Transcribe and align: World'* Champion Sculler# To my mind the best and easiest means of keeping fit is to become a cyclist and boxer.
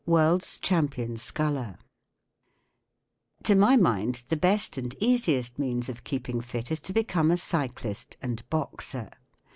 World'* 0.07 0.57
Champion 0.63 1.17
Sculler# 1.17 1.77
To 3.43 3.53
my 3.53 3.77
mind 3.77 4.23
the 4.29 4.35
best 4.35 4.75
and 4.79 4.95
easiest 4.99 5.59
means 5.59 5.89
of 5.89 6.03
keeping 6.03 6.41
fit 6.41 6.71
is 6.71 6.79
to 6.79 6.91
become 6.93 7.29
a 7.29 7.37
cyclist 7.37 8.17
and 8.19 8.41
boxer. 8.49 9.11